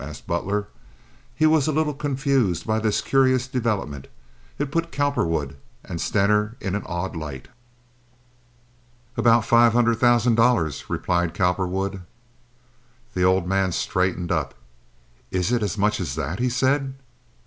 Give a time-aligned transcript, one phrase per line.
[0.03, 0.65] asked Butler.
[1.35, 4.07] He was a little confused by this curious development.
[4.57, 7.49] It put Cowperwood and Stener in an odd light.
[9.15, 12.01] "About five hundred thousand dollars," replied Cowperwood.
[13.13, 14.55] The old man straightened up.
[15.29, 16.95] "Is it as much as that?" he said.